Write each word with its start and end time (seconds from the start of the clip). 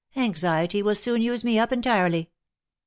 Anxiety 0.15 0.81
will 0.81 0.95
soon 0.95 1.21
use 1.21 1.43
me 1.43 1.59
up 1.59 1.71
entirely." 1.71 2.31